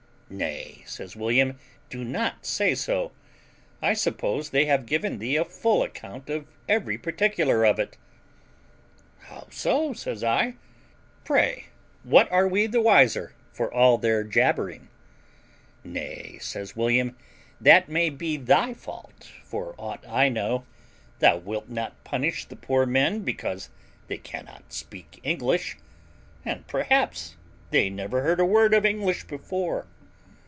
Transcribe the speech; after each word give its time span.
"Nay," 0.33 0.83
says 0.85 1.13
William, 1.13 1.59
"do 1.89 2.05
not 2.05 2.45
say 2.45 2.73
so; 2.73 3.11
I 3.81 3.93
suppose 3.93 4.51
they 4.51 4.63
have 4.63 4.85
given 4.85 5.19
thee 5.19 5.35
a 5.35 5.43
full 5.43 5.83
account 5.83 6.29
of 6.29 6.47
every 6.69 6.97
particular 6.97 7.65
of 7.65 7.79
it." 7.79 7.97
"How 9.23 9.47
so?" 9.49 9.91
says 9.91 10.23
I; 10.23 10.53
"pray 11.25 11.65
what 12.03 12.31
are 12.31 12.47
we 12.47 12.65
the 12.65 12.79
wiser 12.79 13.33
for 13.51 13.73
all 13.73 13.97
their 13.97 14.23
jabbering?" 14.23 14.87
"Nay," 15.83 16.37
says 16.39 16.77
William, 16.77 17.17
"that 17.59 17.89
may 17.89 18.09
be 18.09 18.37
thy 18.37 18.73
fault, 18.73 19.29
for 19.43 19.75
aught 19.77 20.05
I 20.07 20.29
know; 20.29 20.65
thou 21.19 21.39
wilt 21.39 21.67
not 21.67 22.05
punish 22.05 22.45
the 22.45 22.55
poor 22.55 22.85
men 22.85 23.23
because 23.23 23.69
they 24.07 24.17
cannot 24.17 24.71
speak 24.71 25.19
English; 25.23 25.75
and 26.45 26.65
perhaps 26.67 27.35
they 27.71 27.89
never 27.89 28.21
heard 28.21 28.39
a 28.39 28.45
word 28.45 28.73
of 28.73 28.85
English 28.85 29.25
before. 29.25 29.87